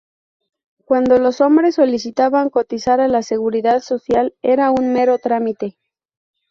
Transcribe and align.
Cuando 0.83 1.19
los 1.19 1.41
hombres 1.41 1.75
solicitaban 1.75 2.49
cotizar 2.49 2.99
a 3.01 3.07
la 3.07 3.21
seguridad 3.21 3.81
social, 3.81 4.33
era 4.41 4.71
un 4.71 4.93
mero 4.93 5.19
trámite. 5.19 5.77